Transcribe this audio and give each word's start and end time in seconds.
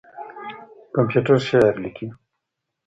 کمپيوټر 0.95 1.35
شعر 1.47 1.73
ليکي. 1.83 2.07